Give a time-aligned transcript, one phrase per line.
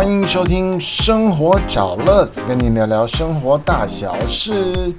[0.00, 4.94] 欢迎收听《生活找乐子》，跟您聊聊生活大小事。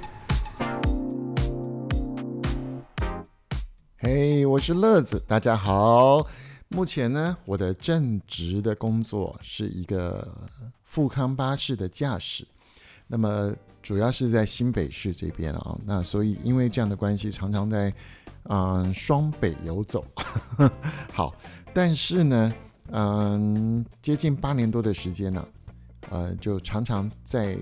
[3.96, 6.24] 嘿，我是乐子，大家好。
[6.68, 10.24] 目前呢，我的正职的工作是一个
[10.84, 12.46] 富康巴士的驾驶，
[13.08, 15.76] 那么主要是在新北市这边啊。
[15.84, 17.92] 那所以因为这样的关系，常常在
[18.44, 20.04] 嗯双北游走。
[21.12, 21.34] 好，
[21.74, 22.54] 但是呢。
[22.94, 25.48] 嗯，接近八年多的时间呢，
[26.10, 27.56] 呃，就常常在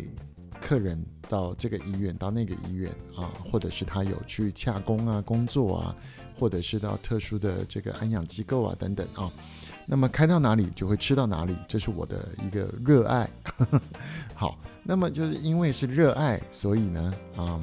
[0.61, 5.97] 客人到这个医院、到那个医院啊，或者是他有去洽工啊、工作啊，
[6.37, 9.31] 或者是到特殊的这个安养机构啊等等啊，
[9.87, 13.31] 那么开到哪里就会吃到哪里，这是我的一个热爱。
[14.35, 17.63] 好，那么就是因为是热爱，所以呢，啊，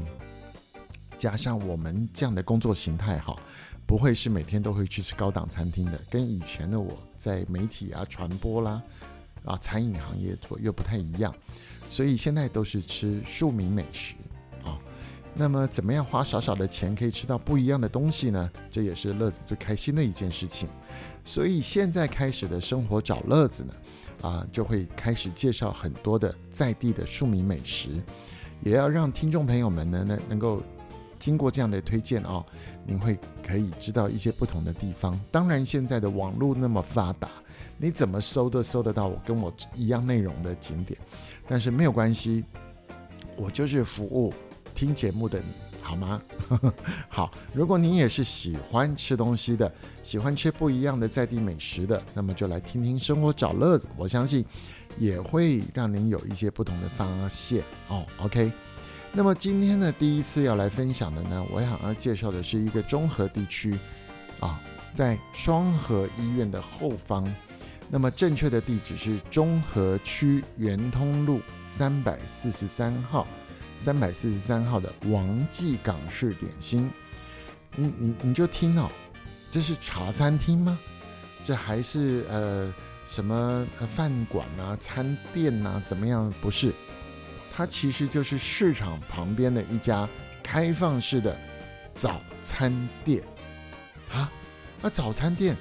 [1.18, 3.36] 加上我们这样的工作形态，哈。
[3.88, 8.84] 不会是每天都会去吃高档餐厅的，跟以前的我在媒体啊、传播啦、
[9.46, 11.34] 啊餐饮行业做又不太一样，
[11.90, 14.14] 所以现在都是吃庶民美食
[14.66, 14.78] 啊。
[15.34, 18.52] 那么怎么样花少少的钱可以吃到不一样的东西呢？
[18.70, 20.68] 这也是乐子最开心的一件事情。
[21.24, 23.74] 所以现在开始的生活找乐子呢，
[24.22, 27.88] 啊，就会开始介绍很多的在地的庶民美食，
[28.62, 30.62] 也要让听众朋友们呢能能够。
[31.20, 32.46] 经过这样的推荐哦，
[32.86, 35.20] 您会可以知道一些不同的地方。
[35.32, 37.30] 当然，现在的网络那么发达，
[37.78, 41.00] 你怎么搜都搜得到我跟我一样内容的景点。
[41.48, 42.44] 但是没有关系，
[43.36, 44.34] 我就是服务
[44.76, 45.46] 听节目的你，
[45.82, 46.22] 好吗？
[47.08, 49.72] 好，如果您也是喜欢吃东西的，
[50.04, 54.46] 喜欢吃不一样的在地美食的，那么就来听听生活找乐子，我相信
[55.00, 58.06] 也会让您有一些不同的发现哦。
[58.20, 58.52] OK。
[59.18, 63.76] 那么今天呢，第一次要来分享的呢，我想要介绍的是一个中和地区，
[64.40, 64.62] 啊，
[64.94, 67.28] 在双河医院的后方。
[67.90, 73.26] 那么正确的地址是中和区圆通路三百四十三号，
[73.76, 76.88] 三百四十三号的王记港式点心。
[77.76, 78.88] 你你你就听哦，
[79.50, 80.78] 这是茶餐厅吗？
[81.44, 82.72] 这还是呃
[83.08, 85.82] 什么呃饭馆啊、餐店啊？
[85.88, 86.32] 怎么样？
[86.40, 86.72] 不是。
[87.58, 90.08] 它其实就是市场旁边的一家
[90.44, 91.36] 开放式的
[91.96, 92.72] 早餐
[93.04, 93.24] 店
[94.12, 94.32] 啊，
[94.80, 95.58] 那早餐店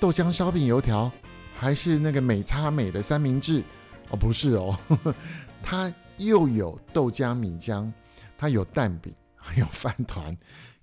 [0.00, 1.12] 豆浆、烧饼、油条，
[1.54, 3.62] 还是那个美差美的三明治？
[4.08, 4.74] 哦，不是哦，
[5.62, 7.92] 它又有豆浆、米浆，
[8.38, 10.34] 它有蛋饼，还有饭团。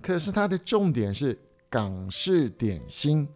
[0.03, 1.35] 可是它的重点是
[1.67, 3.27] 港式点心，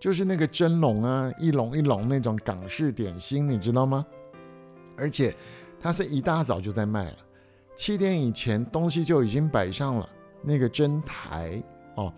[0.00, 4.06] 就是那个蒸笼啊，一笼一笼那种港式点心，你知道吗？
[4.96, 5.36] 而且。
[5.86, 7.16] 他是一大早就在卖了，
[7.76, 10.10] 七点以前东西就已经摆上了
[10.42, 11.62] 那个蒸台
[11.94, 12.12] 哦，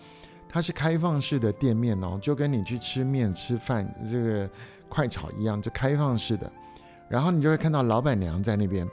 [0.49, 4.51] 它是开放式的店面哦，就跟你去吃面吃饭这个
[4.89, 6.51] 快炒一样，就开放式的。
[7.11, 8.89] 然后你就会看到老板娘在那边，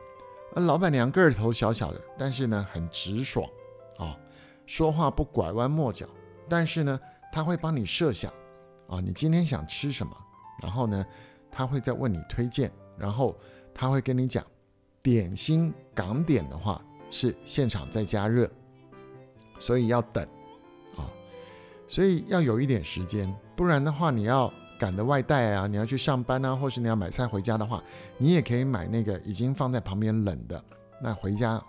[0.56, 3.50] 老板娘个头小小的，但是呢很直爽
[4.00, 4.14] 哦，
[4.66, 6.06] 说话不拐弯抹角，
[6.50, 7.00] 但是呢
[7.32, 8.30] 他会帮你设想
[8.90, 10.12] 啊，你今天想吃什么，
[10.62, 11.06] 然后呢
[11.50, 13.34] 他会再问你推荐，然后
[13.74, 14.46] 他会跟你讲。
[15.06, 18.50] 点心港点的话是现场再加热，
[19.60, 20.28] 所以要等
[20.98, 21.06] 啊，
[21.88, 27.84] 所以要有一点时间，不然的话你要赶的外带啊，你要去上班啊，或是你要买菜回家的话，
[28.18, 30.66] 你也可以买那个已经放在旁边冷的，
[31.00, 31.62] 那回家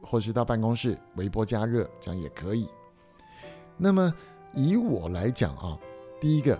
[0.00, 2.66] 或是到办公室微波加热，这样也可以。
[3.76, 4.10] 那么
[4.54, 5.78] 以我来讲啊，
[6.18, 6.58] 第一个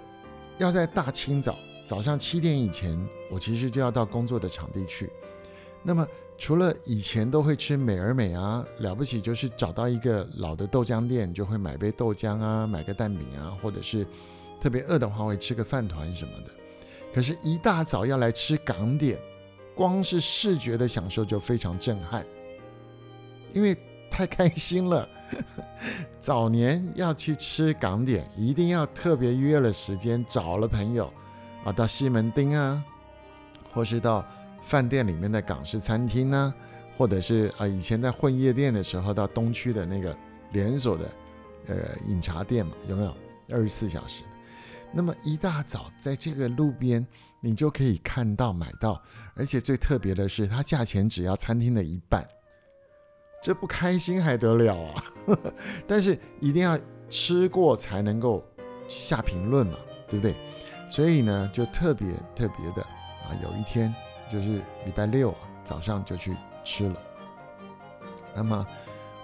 [0.58, 1.56] 要在大清早
[1.86, 5.10] 早上七点以前，我其实就要到工作的场地去。
[5.82, 6.06] 那么，
[6.36, 14.06] 除了以前都会吃美而美啊，了不起就是找到一个老的豆浆店，就会买杯豆浆啊，买个蛋饼啊，或者是
[14.60, 16.50] 特别饿的话会吃个饭团什么的。
[17.14, 19.18] 可是，一大早要来吃港点，
[19.74, 22.26] 光是视觉的享受就非常震撼，
[23.54, 23.76] 因为
[24.10, 25.08] 太开心了。
[26.20, 31.10] 早年要去吃港点，一定要特别约了时间，找了朋友
[31.64, 32.84] 啊，到西门町啊，
[33.72, 34.26] 或是到。
[34.68, 36.54] 饭店里面的港式餐厅呢，
[36.94, 40.14] 或者是啊，以前在混夜店的时候，到东区的那个
[40.52, 41.10] 连锁的
[41.68, 41.76] 呃
[42.06, 43.14] 饮茶店嘛，有没有
[43.50, 44.22] 二十四小时？
[44.92, 47.06] 那么一大早在这个路边，
[47.40, 49.02] 你就可以看到买到，
[49.34, 52.28] 而且最特别的是，它价钱只要餐厅的一半，
[53.42, 55.02] 这不开心还得了啊！
[55.88, 56.78] 但是一定要
[57.08, 58.44] 吃过才能够
[58.86, 60.34] 下评论嘛，对不对？
[60.90, 62.06] 所以呢，就特别
[62.36, 63.94] 特别的啊，有一天。
[64.30, 65.34] 就是礼拜六
[65.64, 67.02] 早上就去吃了，
[68.34, 68.66] 那么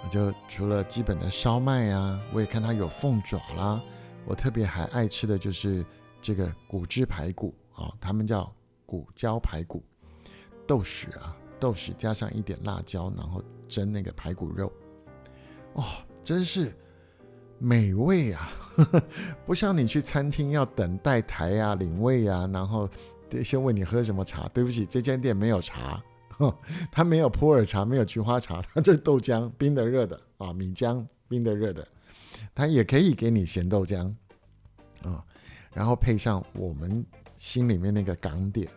[0.03, 3.81] 我就除了基本的烧麦呀，我也看它有凤爪啦。
[4.27, 5.85] 我特别还爱吃的就是
[6.23, 8.51] 这个骨汁排骨啊，他们叫
[8.87, 9.85] 骨胶排骨，
[10.67, 14.73] 豆豉啊，豆豉加上一点辣椒，然后蒸那个排骨肉，
[15.75, 15.85] 哦，
[16.23, 16.75] 真是
[17.59, 18.49] 美味啊！
[19.45, 22.89] 不像你去餐厅要等待台啊、领位啊，然后
[23.43, 24.47] 先问你喝什么茶。
[24.49, 26.03] 对不起，这间店没有茶，
[26.93, 31.87] 它没有普洱茶，没有菊花茶，它这豆浆冰的热的啊，米浆冰的热的，
[32.55, 34.13] 它也可以给你咸豆浆
[35.03, 35.25] 啊，
[35.73, 37.05] 然后配上我们
[37.37, 38.69] 心里面那个港点。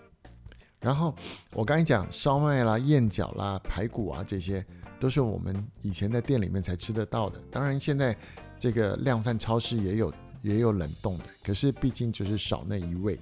[0.80, 1.14] 然后
[1.54, 4.66] 我刚才讲烧麦啦、燕饺啦、排骨啊，这些
[5.00, 7.42] 都是我们以前在店里面才吃得到的。
[7.52, 8.18] 当然现在。
[8.60, 10.12] 这个量贩超市也有
[10.42, 13.16] 也有冷冻的，可是毕竟就是少那一味。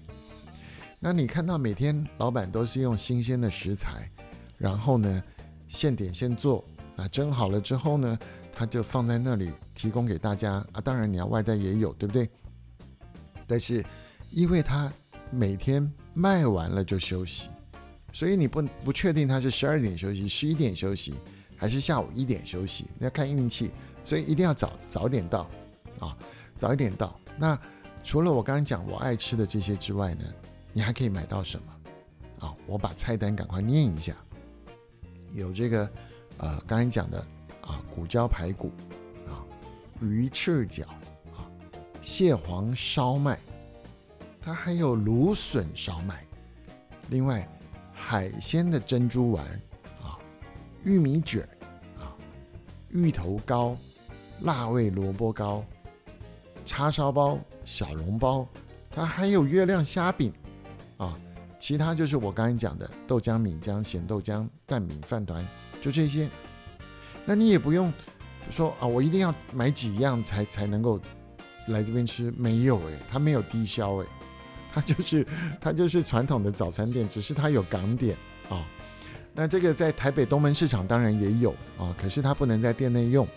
[1.00, 4.09] 那你看到每天老板都是用新鲜的食材，
[4.57, 5.24] 然后呢
[5.68, 6.63] 现点现做，
[6.95, 8.18] 那蒸好了之后呢，
[8.51, 10.81] 他就放在那里提供给大家啊。
[10.81, 12.30] 当然你要外带也有，对不对？
[13.45, 13.86] 但是
[14.31, 14.92] 因为他
[15.30, 17.50] 每天卖完了就休息，
[18.12, 21.13] 所以你不不确定他是十二点休息、十一点休息，
[21.56, 23.71] 还是下午一点休息，要看运气。
[24.03, 25.50] 所以一定要早早点到，
[26.00, 26.15] 啊，
[26.57, 27.19] 早一点到。
[27.38, 27.59] 那
[28.03, 30.24] 除了我刚刚讲我爱吃的这些之外呢，
[30.75, 32.45] 你还可以买到什么？
[32.45, 34.13] 啊，我把菜单赶快念一下。
[35.33, 35.89] 有这个，
[36.39, 37.18] 呃，刚才讲的
[37.62, 38.69] 啊，骨胶排骨，
[39.25, 39.39] 啊，
[40.01, 40.86] 鱼翅饺，
[41.33, 41.48] 啊，
[42.01, 43.39] 蟹黄烧麦，
[44.42, 46.25] 它还有芦笋烧麦，
[47.10, 47.48] 另外
[47.94, 49.45] 海鲜的珍珠丸，
[50.04, 50.19] 啊，
[50.83, 51.48] 玉米卷，
[51.98, 52.12] 啊，
[52.89, 53.78] 芋头糕。
[54.42, 55.63] 辣味萝卜糕、
[56.66, 58.45] 叉烧包、小笼包，
[58.92, 60.33] 它还有月亮虾饼，
[61.65, 65.44] 其他就是我刚才讲的豆浆、米浆、咸豆浆、蛋饼、饭团，
[65.81, 66.29] 就这些。
[67.25, 67.91] 那你也不用
[68.51, 71.01] 说啊，我一定要买几样才才能够
[71.69, 74.06] 来这边吃，没有诶，它没有低消诶，
[74.71, 75.25] 它就是
[75.59, 78.15] 它就是传统的早餐店，只是它有港点
[78.47, 78.63] 啊。
[79.33, 83.27] 那这个在台北东门市场当然也有啊，可是它不能在店内用。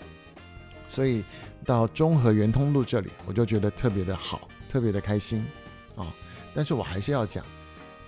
[0.86, 1.24] 所以
[1.64, 5.46] 到中和圆通路这里，我就觉得特别的好，特别的开心
[5.96, 6.12] 啊！
[6.52, 7.42] 但是我还是要讲，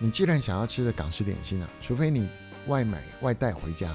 [0.02, 2.26] 你既然想要吃的港式点心啊，除非你
[2.66, 3.94] 外买外带回家，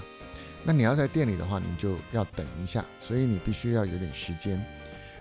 [0.64, 4.64] 那你要在店里的话，你就要等一下，所以你必须要有点时间。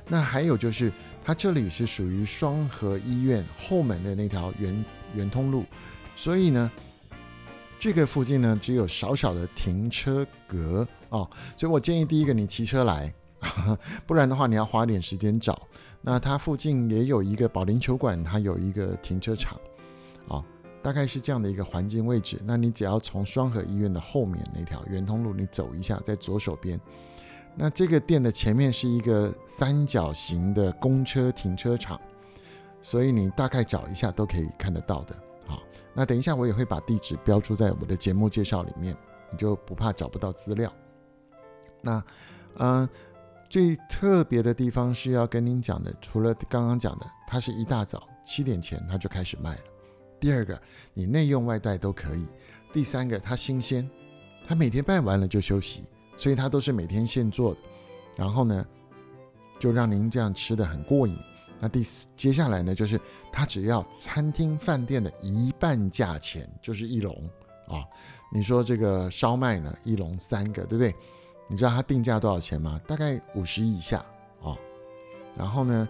[0.06, 0.92] 那还有就是，
[1.24, 4.84] 它这里是属于双河医院后门的那条圆
[5.14, 5.64] 圆通路，
[6.14, 6.70] 所以呢，
[7.78, 11.26] 这个附近呢只有少少的停车格哦，
[11.56, 13.12] 所以我建议第一个你骑车来。
[14.06, 15.68] 不然的话，你要花点时间找。
[16.00, 19.60] 那它附近也有一个保龄球馆，它有一个停车场，
[20.28, 20.42] 啊，
[20.84, 22.38] 大概是这样的一个环境位置。
[22.44, 26.78] 那你只要从双河医院的后面那条圆通路，你走一下，在左手边。
[27.56, 31.98] 那这个店的前面是一个三角形的公车停车场，
[32.82, 35.16] 所以你大概找一下都可以看得到的。
[35.46, 35.62] 好，
[35.94, 38.94] 那等一下我也会把地址标注在我的节目介绍里面，
[39.32, 40.70] 你就不怕找不到资料。
[41.80, 42.04] 那，
[42.58, 42.88] 嗯。
[43.50, 49.62] 最特别的地方是要跟您讲的，除了刚刚讲的，它是一大早七点前它就开始卖了。
[50.24, 50.58] 第二个，
[50.94, 52.26] 你内用外带都可以。
[52.72, 53.86] 第三个，它新鲜，
[54.42, 55.82] 它每天办完了就休息，
[56.16, 57.60] 所以它都是每天现做的。
[58.16, 58.66] 然后呢，
[59.58, 61.14] 就让您这样吃的很过瘾。
[61.60, 62.98] 那第四，接下来呢，就是
[63.30, 67.14] 它只要餐厅饭店的一半价钱，就是一笼
[67.68, 67.84] 啊。
[68.32, 70.94] 你说这个烧麦呢，一笼三个，对不对？
[71.48, 72.80] 你知道它定价多少钱吗？
[72.86, 74.02] 大概五十以下
[74.40, 74.56] 哦。
[75.36, 75.86] 然后呢，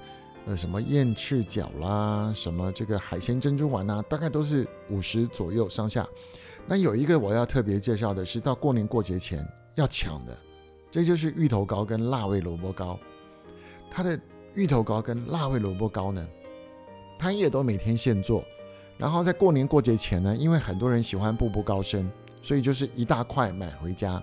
[0.46, 6.06] 呃，什么燕翅饺啦，什么这个海鲜珍珠丸啊，大概都是五十左右上下。
[6.66, 10.36] 那有一个我要特别介绍的是，到过年过节前要抢的，
[10.90, 12.98] 这就是芋头糕跟辣味萝卜糕。
[13.90, 14.20] 它的
[14.54, 16.28] 芋头糕跟辣味萝卜糕呢，
[17.18, 18.44] 它也都每天现做。
[18.98, 22.10] 然后在过年过节前呢，因为很多人喜欢步步高升，
[22.42, 24.22] 所以就是一大块买回家。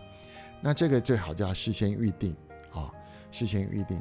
[0.61, 2.35] 那这个最好就要事先预定
[2.71, 2.91] 啊，
[3.31, 3.99] 事先预定。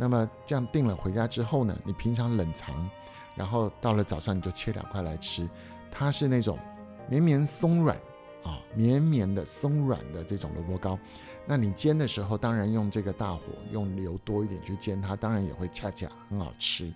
[0.00, 2.88] 那么这样定了回家之后呢，你平常冷藏，
[3.36, 5.46] 然后到了早上你就切两块来吃。
[5.90, 6.58] 它是那种
[7.06, 7.94] 绵绵松软
[8.42, 10.98] 啊，绵绵的松软的这种萝卜糕。
[11.44, 16.90] 那你煎的时候，当然用这个大火，用油多一点去煎它，当然也会恰恰很好吃。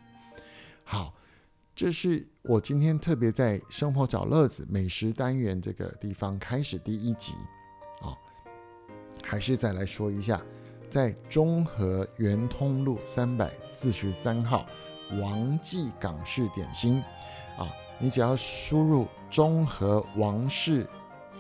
[0.83, 1.13] 好，
[1.77, 7.35] 这是我今天特别在生活找乐子美食单元这个地方开始第一集
[8.01, 8.17] 啊。
[9.23, 10.41] 还是再来说一下，
[10.95, 14.65] 在中和圆通路三百四十三号
[15.21, 17.03] 王记港式点心
[17.59, 17.67] 啊，
[17.99, 20.87] 你只要输入中和王氏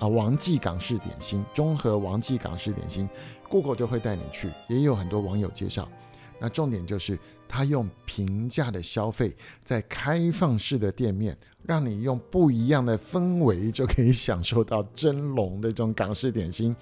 [0.00, 3.08] 啊王记港式点心，中和王记港式点心
[3.48, 5.88] ，Google 就会带你去，也有很多网友介绍。
[6.38, 16.74] 那重点就是他用平价的消费，在开放式的店面，让你用不一样的氛围就可以享受到蒸笼的这种港式点心。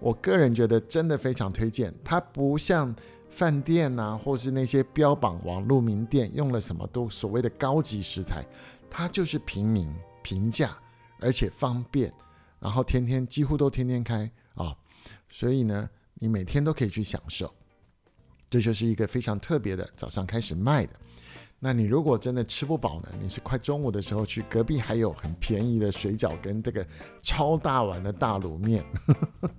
[0.00, 2.94] 我个人觉得真的非常推荐，它不像
[3.30, 8.44] 饭店呐，或是那些标榜网络名店用了什么都所谓的高级食材，
[8.90, 9.92] 它就是平民
[10.22, 10.76] 平价，
[11.20, 12.12] 而且方便，
[12.58, 14.74] 然后天天几乎都天天开啊，
[15.28, 17.52] 所以呢，你每天都可以去享受。
[18.48, 20.92] 这就是一个非常特别的早上开始卖的。
[21.58, 23.08] 那你如果真的吃不饱呢？
[23.22, 26.86] 你是快中午的时候去，隔壁还有很便宜的水饺跟这个
[27.22, 28.84] 超大碗的大卤面。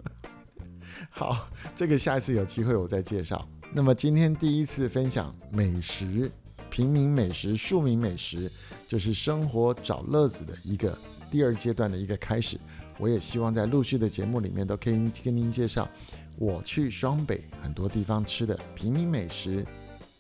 [1.10, 3.48] 好，这个下一次有机会我再介绍。
[3.74, 6.32] 那么今天第一次分享美食、
[6.70, 8.52] 平民美食、庶民美食，
[8.88, 10.96] 就是生活找乐子的一个
[11.32, 12.60] 第二阶段的一个开始。
[13.00, 15.90] 我也希望在陆续的节目里面都可以跟您介绍。
[16.38, 19.66] 我去双北很多地方吃的平民美食、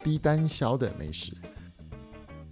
[0.03, 1.33] 低单销的美食。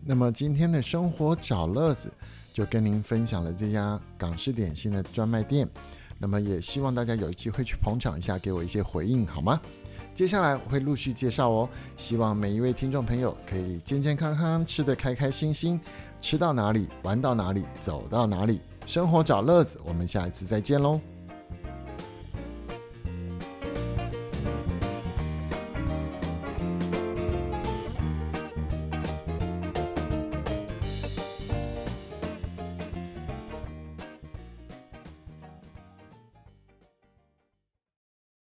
[0.05, 2.11] 那么今天的生活找乐子
[2.51, 5.67] 就跟您分享了这家港式点心的专卖店。
[6.19, 9.59] 那么也希望大家有机会去捧场一下，给我一些回应好吗？
[10.13, 11.67] 接下来我会陆续介绍哦。
[11.97, 15.79] 希望每一位听众朋友可以健健康康，吃得开开心心，
[16.21, 19.79] 吃到哪里玩到哪里，走到哪里，生活找乐子。
[19.83, 21.12] 我们下一次再见喽。